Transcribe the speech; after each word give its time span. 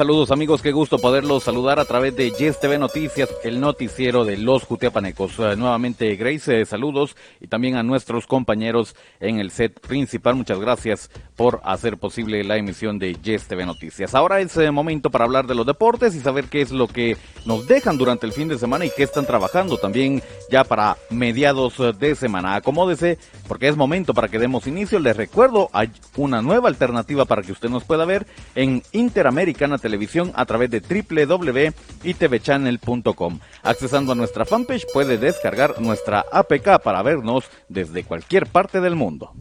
Saludos 0.00 0.30
amigos, 0.30 0.62
qué 0.62 0.72
gusto 0.72 0.96
poderlos 0.96 1.42
saludar 1.42 1.78
a 1.78 1.84
través 1.84 2.16
de 2.16 2.30
Yes 2.30 2.58
TV 2.58 2.78
Noticias, 2.78 3.28
el 3.44 3.60
noticiero 3.60 4.24
de 4.24 4.38
los 4.38 4.64
Jutiapanecos. 4.64 5.38
Uh, 5.38 5.56
nuevamente 5.58 6.16
Grace, 6.16 6.62
eh, 6.62 6.64
saludos 6.64 7.18
y 7.38 7.48
también 7.48 7.76
a 7.76 7.82
nuestros 7.82 8.26
compañeros 8.26 8.96
en 9.20 9.40
el 9.40 9.50
set 9.50 9.78
principal. 9.78 10.36
Muchas 10.36 10.58
gracias 10.58 11.10
por 11.36 11.60
hacer 11.64 11.98
posible 11.98 12.42
la 12.44 12.56
emisión 12.56 12.98
de 12.98 13.12
Yes 13.12 13.46
TV 13.46 13.66
Noticias. 13.66 14.14
Ahora 14.14 14.40
es 14.40 14.56
eh, 14.56 14.70
momento 14.70 15.10
para 15.10 15.26
hablar 15.26 15.46
de 15.46 15.54
los 15.54 15.66
deportes 15.66 16.14
y 16.14 16.20
saber 16.20 16.46
qué 16.46 16.62
es 16.62 16.70
lo 16.70 16.88
que 16.88 17.18
nos 17.44 17.66
dejan 17.66 17.98
durante 17.98 18.24
el 18.24 18.32
fin 18.32 18.48
de 18.48 18.58
semana 18.58 18.86
y 18.86 18.90
qué 18.96 19.02
están 19.02 19.26
trabajando 19.26 19.76
también 19.76 20.22
ya 20.50 20.64
para 20.64 20.96
mediados 21.10 21.74
de 21.98 22.14
semana. 22.14 22.54
Acomódese 22.54 23.18
porque 23.46 23.68
es 23.68 23.76
momento 23.76 24.14
para 24.14 24.28
que 24.28 24.38
demos 24.38 24.66
inicio. 24.66 24.98
Les 24.98 25.14
recuerdo, 25.14 25.68
hay 25.74 25.90
una 26.16 26.40
nueva 26.40 26.70
alternativa 26.70 27.26
para 27.26 27.42
que 27.42 27.52
usted 27.52 27.68
nos 27.68 27.84
pueda 27.84 28.06
ver 28.06 28.26
en 28.54 28.82
Interamericana 28.92 29.76
televisión 29.90 30.30
a 30.36 30.46
través 30.46 30.70
de 30.70 30.80
www.itvchannel.com. 30.80 33.40
Accesando 33.64 34.12
a 34.12 34.14
nuestra 34.14 34.44
fanpage 34.44 34.86
puede 34.92 35.18
descargar 35.18 35.80
nuestra 35.80 36.24
APK 36.30 36.80
para 36.82 37.02
vernos 37.02 37.46
desde 37.68 38.04
cualquier 38.04 38.46
parte 38.46 38.80
del 38.80 38.94
mundo. 38.94 39.32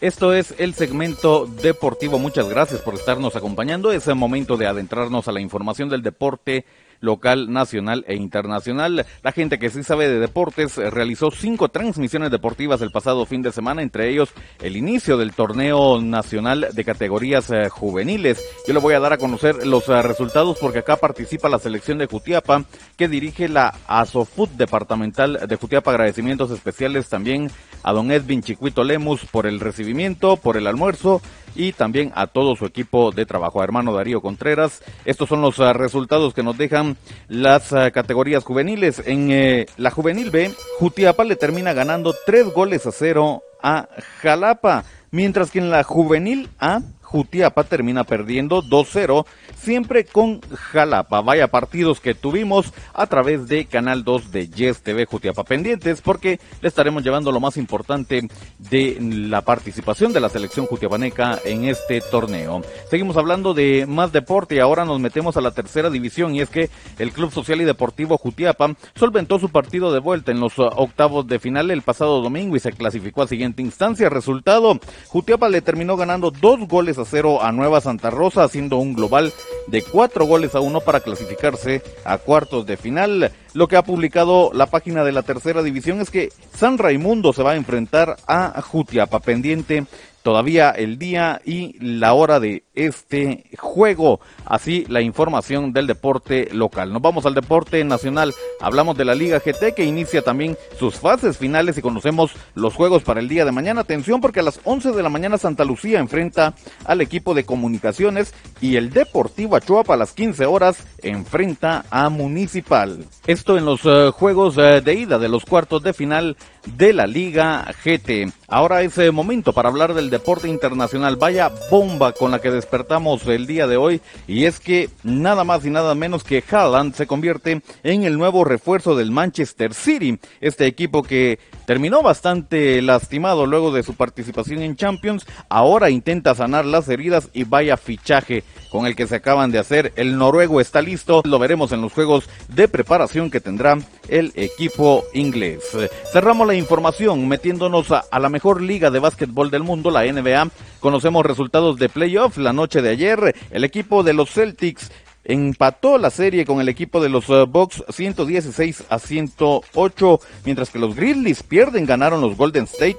Esto 0.00 0.32
es 0.32 0.54
el 0.58 0.74
segmento 0.74 1.46
deportivo. 1.46 2.20
Muchas 2.20 2.48
gracias 2.48 2.80
por 2.82 2.94
estarnos 2.94 3.34
acompañando. 3.34 3.90
Es 3.90 4.06
el 4.06 4.14
momento 4.14 4.56
de 4.56 4.68
adentrarnos 4.68 5.26
a 5.26 5.32
la 5.32 5.40
información 5.40 5.88
del 5.88 6.02
deporte 6.02 6.64
local, 7.00 7.52
nacional 7.52 8.04
e 8.08 8.14
internacional. 8.14 9.06
La 9.22 9.32
gente 9.32 9.58
que 9.58 9.70
sí 9.70 9.82
sabe 9.82 10.08
de 10.08 10.18
deportes 10.18 10.78
eh, 10.78 10.90
realizó 10.90 11.30
cinco 11.30 11.68
transmisiones 11.68 12.30
deportivas 12.30 12.82
el 12.82 12.90
pasado 12.90 13.26
fin 13.26 13.42
de 13.42 13.52
semana, 13.52 13.82
entre 13.82 14.10
ellos 14.10 14.30
el 14.60 14.76
inicio 14.76 15.16
del 15.16 15.32
torneo 15.32 16.00
nacional 16.00 16.68
de 16.72 16.84
categorías 16.84 17.50
eh, 17.50 17.68
juveniles. 17.68 18.42
Yo 18.66 18.74
le 18.74 18.80
voy 18.80 18.94
a 18.94 19.00
dar 19.00 19.12
a 19.12 19.18
conocer 19.18 19.66
los 19.66 19.88
eh, 19.88 20.02
resultados 20.02 20.58
porque 20.60 20.80
acá 20.80 20.96
participa 20.96 21.48
la 21.48 21.58
selección 21.58 21.98
de 21.98 22.06
Jutiapa 22.06 22.64
que 22.96 23.08
dirige 23.08 23.48
la 23.48 23.74
ASOFUT 23.86 24.50
departamental 24.50 25.40
de 25.46 25.56
Jutiapa. 25.56 25.90
Agradecimientos 25.90 26.50
especiales 26.50 27.08
también 27.08 27.50
a 27.82 27.92
don 27.92 28.10
Edwin 28.10 28.42
Chicuito 28.42 28.84
Lemus 28.84 29.24
por 29.26 29.46
el 29.46 29.60
recibimiento, 29.60 30.36
por 30.36 30.56
el 30.56 30.66
almuerzo 30.66 31.22
y 31.54 31.72
también 31.72 32.12
a 32.14 32.26
todo 32.26 32.56
su 32.56 32.66
equipo 32.66 33.10
de 33.10 33.26
trabajo, 33.26 33.60
a 33.60 33.64
hermano 33.64 33.92
Darío 33.92 34.20
Contreras. 34.20 34.82
Estos 35.04 35.28
son 35.28 35.40
los 35.40 35.58
resultados 35.58 36.34
que 36.34 36.42
nos 36.42 36.56
dejan 36.56 36.87
las 37.28 37.72
uh, 37.72 37.90
categorías 37.92 38.44
juveniles. 38.44 39.02
En 39.04 39.30
eh, 39.30 39.66
la 39.76 39.90
juvenil 39.90 40.30
B, 40.30 40.52
Jutiapa 40.78 41.24
le 41.24 41.36
termina 41.36 41.72
ganando 41.72 42.14
tres 42.26 42.46
goles 42.52 42.86
a 42.86 42.92
cero 42.92 43.42
a 43.62 43.88
Jalapa, 44.22 44.84
mientras 45.10 45.50
que 45.50 45.58
en 45.58 45.70
la 45.70 45.82
juvenil 45.82 46.48
A, 46.58 46.80
Jutiapa 47.08 47.64
termina 47.64 48.04
perdiendo 48.04 48.62
2-0, 48.62 49.24
siempre 49.56 50.04
con 50.04 50.42
Jalapa. 50.42 51.22
Vaya 51.22 51.48
partidos 51.48 52.00
que 52.00 52.14
tuvimos 52.14 52.74
a 52.92 53.06
través 53.06 53.48
de 53.48 53.64
Canal 53.64 54.04
2 54.04 54.30
de 54.30 54.48
Yes 54.48 54.82
TV 54.82 55.06
Jutiapa 55.06 55.42
pendientes, 55.44 56.02
porque 56.02 56.38
le 56.60 56.68
estaremos 56.68 57.02
llevando 57.02 57.32
lo 57.32 57.40
más 57.40 57.56
importante 57.56 58.28
de 58.58 58.98
la 59.00 59.40
participación 59.40 60.12
de 60.12 60.20
la 60.20 60.28
selección 60.28 60.66
jutiapaneca 60.66 61.38
en 61.46 61.64
este 61.64 62.02
torneo. 62.02 62.60
Seguimos 62.90 63.16
hablando 63.16 63.54
de 63.54 63.86
más 63.86 64.12
deporte 64.12 64.56
y 64.56 64.58
ahora 64.58 64.84
nos 64.84 65.00
metemos 65.00 65.38
a 65.38 65.40
la 65.40 65.52
tercera 65.52 65.88
división 65.88 66.34
y 66.34 66.42
es 66.42 66.50
que 66.50 66.68
el 66.98 67.12
Club 67.12 67.32
Social 67.32 67.62
y 67.62 67.64
Deportivo 67.64 68.18
Jutiapa 68.18 68.74
solventó 68.94 69.38
su 69.38 69.48
partido 69.48 69.92
de 69.92 70.00
vuelta 70.00 70.30
en 70.30 70.40
los 70.40 70.58
octavos 70.58 71.26
de 71.26 71.38
final 71.38 71.70
el 71.70 71.80
pasado 71.80 72.20
domingo 72.20 72.54
y 72.54 72.60
se 72.60 72.72
clasificó 72.72 73.22
a 73.22 73.28
siguiente 73.28 73.62
instancia. 73.62 74.10
Resultado, 74.10 74.78
Jutiapa 75.06 75.48
le 75.48 75.62
terminó 75.62 75.96
ganando 75.96 76.30
dos 76.30 76.68
goles 76.68 76.97
a 76.98 77.04
cero 77.04 77.42
a 77.42 77.52
Nueva 77.52 77.80
Santa 77.80 78.10
Rosa, 78.10 78.44
haciendo 78.44 78.78
un 78.78 78.94
global 78.94 79.32
de 79.66 79.82
cuatro 79.82 80.24
goles 80.24 80.54
a 80.54 80.60
uno 80.60 80.80
para 80.80 81.00
clasificarse 81.00 81.82
a 82.04 82.18
cuartos 82.18 82.66
de 82.66 82.76
final. 82.76 83.32
Lo 83.54 83.68
que 83.68 83.76
ha 83.76 83.82
publicado 83.82 84.50
la 84.52 84.66
página 84.66 85.04
de 85.04 85.12
la 85.12 85.22
tercera 85.22 85.62
división 85.62 86.00
es 86.00 86.10
que 86.10 86.30
San 86.54 86.78
Raimundo 86.78 87.32
se 87.32 87.42
va 87.42 87.52
a 87.52 87.56
enfrentar 87.56 88.16
a 88.26 88.60
Jutiapa 88.62 89.20
pendiente 89.20 89.86
todavía 90.22 90.70
el 90.70 90.98
día 90.98 91.40
y 91.44 91.76
la 91.80 92.12
hora 92.12 92.38
de 92.38 92.64
este 92.78 93.44
juego. 93.58 94.20
Así 94.46 94.86
la 94.88 95.00
información 95.00 95.72
del 95.72 95.86
deporte 95.86 96.48
local. 96.52 96.92
Nos 96.92 97.02
vamos 97.02 97.26
al 97.26 97.34
deporte 97.34 97.82
nacional. 97.84 98.32
Hablamos 98.60 98.96
de 98.96 99.04
la 99.04 99.14
Liga 99.14 99.40
GT 99.40 99.74
que 99.74 99.84
inicia 99.84 100.22
también 100.22 100.56
sus 100.78 100.96
fases 100.96 101.36
finales 101.36 101.76
y 101.76 101.82
conocemos 101.82 102.32
los 102.54 102.74
juegos 102.74 103.02
para 103.02 103.20
el 103.20 103.28
día 103.28 103.44
de 103.44 103.52
mañana. 103.52 103.80
Atención 103.80 104.20
porque 104.20 104.40
a 104.40 104.44
las 104.44 104.60
11 104.64 104.92
de 104.92 105.02
la 105.02 105.08
mañana 105.08 105.38
Santa 105.38 105.64
Lucía 105.64 105.98
enfrenta 105.98 106.54
al 106.84 107.00
equipo 107.00 107.34
de 107.34 107.44
comunicaciones 107.44 108.32
y 108.60 108.76
el 108.76 108.90
Deportivo 108.90 109.56
Achuapa 109.56 109.94
a 109.94 109.96
las 109.96 110.12
15 110.12 110.46
horas 110.46 110.86
enfrenta 111.02 111.84
a 111.90 112.08
Municipal. 112.08 113.04
Esto 113.26 113.58
en 113.58 113.64
los 113.64 113.84
uh, 113.84 114.12
juegos 114.12 114.56
uh, 114.56 114.80
de 114.82 114.94
ida 114.94 115.18
de 115.18 115.28
los 115.28 115.44
cuartos 115.44 115.82
de 115.82 115.92
final 115.92 116.36
de 116.76 116.92
la 116.92 117.06
Liga 117.06 117.64
GT. 117.84 118.32
Ahora 118.48 118.82
es 118.82 118.96
el 118.98 119.12
momento 119.12 119.52
para 119.52 119.68
hablar 119.68 119.94
del 119.94 120.10
deporte 120.10 120.48
internacional. 120.48 121.16
Vaya 121.16 121.50
bomba 121.70 122.12
con 122.12 122.30
la 122.30 122.40
que 122.40 122.50
despertamos 122.68 123.26
el 123.26 123.46
día 123.46 123.66
de 123.66 123.78
hoy. 123.78 124.02
Y 124.26 124.44
es 124.44 124.60
que 124.60 124.90
nada 125.02 125.42
más 125.42 125.64
y 125.64 125.70
nada 125.70 125.94
menos 125.94 126.22
que 126.22 126.44
Haaland 126.50 126.94
se 126.94 127.06
convierte 127.06 127.62
en 127.82 128.02
el 128.02 128.18
nuevo 128.18 128.44
refuerzo 128.44 128.94
del 128.94 129.10
Manchester 129.10 129.72
City. 129.72 130.18
Este 130.42 130.66
equipo 130.66 131.02
que 131.02 131.38
terminó 131.64 132.02
bastante 132.02 132.82
lastimado 132.82 133.46
luego 133.46 133.72
de 133.72 133.82
su 133.82 133.94
participación 133.94 134.60
en 134.60 134.76
Champions. 134.76 135.24
Ahora 135.48 135.88
intenta 135.88 136.34
sanar 136.34 136.66
las 136.66 136.90
heridas 136.90 137.30
y 137.32 137.44
vaya 137.44 137.78
fichaje 137.78 138.44
con 138.70 138.84
el 138.84 138.94
que 138.94 139.06
se 139.06 139.16
acaban 139.16 139.50
de 139.50 139.60
hacer. 139.60 139.94
El 139.96 140.18
noruego 140.18 140.60
está 140.60 140.82
listo. 140.82 141.22
Lo 141.24 141.38
veremos 141.38 141.72
en 141.72 141.80
los 141.80 141.94
juegos 141.94 142.28
de 142.48 142.68
preparación 142.68 143.30
que 143.30 143.40
tendrá 143.40 143.78
el 144.08 144.32
equipo 144.34 145.04
inglés. 145.14 145.64
Cerramos 146.12 146.46
la 146.46 146.54
información 146.54 147.28
metiéndonos 147.28 147.90
a, 147.92 148.04
la 148.18 148.28
mejor 148.28 148.62
liga 148.62 148.90
de 148.90 148.98
básquetbol 148.98 149.50
del 149.50 149.62
mundo, 149.62 149.90
la 149.90 150.04
NBA. 150.10 150.50
Conocemos 150.80 151.24
resultados 151.24 151.78
de 151.78 151.88
playoff 151.88 152.36
la 152.38 152.52
noche 152.52 152.82
de 152.82 152.90
ayer. 152.90 153.34
El 153.50 153.64
equipo 153.64 154.02
de 154.02 154.14
los 154.14 154.30
Celtics 154.30 154.90
empató 155.24 155.98
la 155.98 156.10
serie 156.10 156.44
con 156.46 156.60
el 156.60 156.68
equipo 156.68 157.00
de 157.00 157.10
los 157.10 157.28
uh, 157.28 157.46
Bucks 157.46 157.84
116 157.90 158.84
a 158.88 158.98
108, 158.98 160.20
mientras 160.44 160.70
que 160.70 160.78
los 160.78 160.96
Grizzlies 160.96 161.42
pierden, 161.42 161.86
ganaron 161.86 162.20
los 162.20 162.36
Golden 162.36 162.64
State 162.64 162.98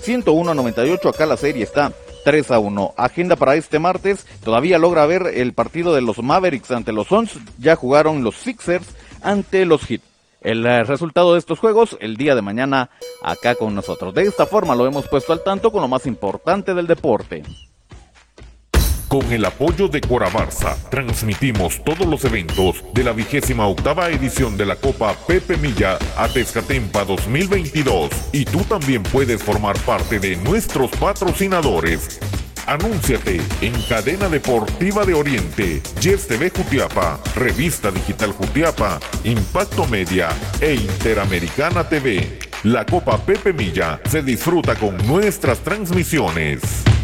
101 0.00 0.50
a 0.50 0.54
98. 0.54 1.08
Acá 1.08 1.26
la 1.26 1.36
serie 1.36 1.64
está 1.64 1.92
3 2.24 2.50
a 2.50 2.58
1. 2.58 2.94
Agenda 2.96 3.36
para 3.36 3.56
este 3.56 3.78
martes. 3.78 4.26
Todavía 4.42 4.78
logra 4.78 5.06
ver 5.06 5.30
el 5.34 5.52
partido 5.52 5.94
de 5.94 6.00
los 6.00 6.22
Mavericks 6.22 6.70
ante 6.70 6.92
los 6.92 7.08
Suns. 7.08 7.38
Ya 7.58 7.76
jugaron 7.76 8.24
los 8.24 8.36
Sixers 8.36 8.86
ante 9.22 9.64
los 9.64 9.84
Heat. 9.84 10.00
El 10.46 10.64
eh, 10.64 10.84
resultado 10.84 11.32
de 11.32 11.40
estos 11.40 11.58
juegos 11.58 11.96
el 12.00 12.16
día 12.16 12.36
de 12.36 12.40
mañana 12.40 12.88
acá 13.20 13.56
con 13.56 13.74
nosotros. 13.74 14.14
De 14.14 14.22
esta 14.22 14.46
forma 14.46 14.76
lo 14.76 14.86
hemos 14.86 15.08
puesto 15.08 15.32
al 15.32 15.42
tanto 15.42 15.72
con 15.72 15.82
lo 15.82 15.88
más 15.88 16.06
importante 16.06 16.72
del 16.72 16.86
deporte. 16.86 17.42
Con 19.08 19.32
el 19.32 19.44
apoyo 19.44 19.88
de 19.88 20.00
Corabarza, 20.00 20.76
transmitimos 20.88 21.82
todos 21.82 22.06
los 22.06 22.24
eventos 22.24 22.84
de 22.94 23.02
la 23.02 23.10
vigésima 23.10 23.66
octava 23.66 24.08
edición 24.08 24.56
de 24.56 24.66
la 24.66 24.76
Copa 24.76 25.16
Pepe 25.26 25.56
Milla 25.56 25.98
a 26.16 26.28
Tezcatempa 26.28 27.04
2022. 27.04 28.10
Y 28.30 28.44
tú 28.44 28.60
también 28.60 29.02
puedes 29.02 29.42
formar 29.42 29.76
parte 29.80 30.20
de 30.20 30.36
nuestros 30.36 30.92
patrocinadores. 30.92 32.20
Anúnciate 32.66 33.40
en 33.60 33.80
Cadena 33.82 34.28
Deportiva 34.28 35.04
de 35.04 35.14
Oriente, 35.14 35.80
Yes 36.00 36.26
TV 36.26 36.50
Jutiapa, 36.50 37.20
Revista 37.36 37.92
Digital 37.92 38.32
Jutiapa, 38.32 38.98
Impacto 39.22 39.86
Media 39.86 40.30
e 40.60 40.74
Interamericana 40.74 41.88
TV. 41.88 42.38
La 42.64 42.84
Copa 42.84 43.18
Pepe 43.18 43.52
Milla 43.52 44.00
se 44.08 44.20
disfruta 44.20 44.74
con 44.74 44.96
nuestras 45.06 45.60
transmisiones. 45.60 46.95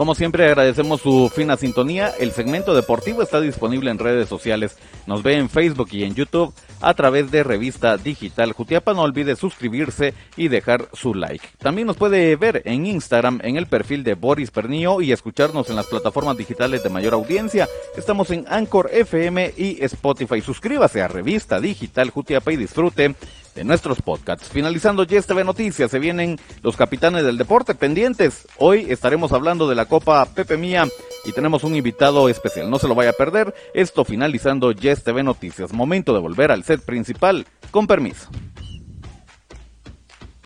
Como 0.00 0.14
siempre 0.14 0.46
agradecemos 0.46 1.02
su 1.02 1.28
fina 1.28 1.58
sintonía. 1.58 2.08
El 2.18 2.32
segmento 2.32 2.74
deportivo 2.74 3.20
está 3.20 3.38
disponible 3.38 3.90
en 3.90 3.98
redes 3.98 4.30
sociales. 4.30 4.78
Nos 5.06 5.22
ve 5.22 5.34
en 5.34 5.50
Facebook 5.50 5.90
y 5.92 6.04
en 6.04 6.14
YouTube 6.14 6.54
a 6.80 6.94
través 6.94 7.30
de 7.30 7.42
Revista 7.42 7.98
Digital 7.98 8.54
Jutiapa. 8.54 8.94
No 8.94 9.02
olvide 9.02 9.36
suscribirse 9.36 10.14
y 10.38 10.48
dejar 10.48 10.88
su 10.94 11.12
like. 11.12 11.46
También 11.58 11.86
nos 11.86 11.98
puede 11.98 12.34
ver 12.36 12.62
en 12.64 12.86
Instagram 12.86 13.40
en 13.42 13.58
el 13.58 13.66
perfil 13.66 14.02
de 14.02 14.14
Boris 14.14 14.50
Pernillo 14.50 15.02
y 15.02 15.12
escucharnos 15.12 15.68
en 15.68 15.76
las 15.76 15.86
plataformas 15.86 16.38
digitales 16.38 16.82
de 16.82 16.88
mayor 16.88 17.12
audiencia. 17.12 17.68
Estamos 17.94 18.30
en 18.30 18.46
Anchor 18.48 18.88
FM 18.90 19.52
y 19.58 19.84
Spotify. 19.84 20.40
Suscríbase 20.40 21.02
a 21.02 21.08
Revista 21.08 21.60
Digital 21.60 22.08
Jutiapa 22.08 22.50
y 22.52 22.56
disfrute 22.56 23.14
de 23.54 23.64
nuestros 23.64 24.02
podcasts. 24.02 24.48
Finalizando 24.48 25.04
YesTV 25.04 25.44
Noticias, 25.44 25.90
se 25.90 25.98
vienen 25.98 26.38
los 26.62 26.76
capitanes 26.76 27.24
del 27.24 27.38
deporte 27.38 27.74
pendientes. 27.74 28.46
Hoy 28.58 28.86
estaremos 28.88 29.32
hablando 29.32 29.68
de 29.68 29.74
la 29.74 29.86
Copa 29.86 30.24
Pepe 30.26 30.56
Mía 30.56 30.86
y 31.24 31.32
tenemos 31.32 31.64
un 31.64 31.74
invitado 31.74 32.28
especial. 32.28 32.70
No 32.70 32.78
se 32.78 32.88
lo 32.88 32.94
vaya 32.94 33.10
a 33.10 33.14
perder. 33.14 33.54
Esto 33.74 34.04
finalizando 34.04 34.72
YesTV 34.72 35.22
Noticias. 35.22 35.72
Momento 35.72 36.12
de 36.12 36.20
volver 36.20 36.50
al 36.50 36.64
set 36.64 36.82
principal. 36.84 37.46
Con 37.70 37.86
permiso. 37.86 38.28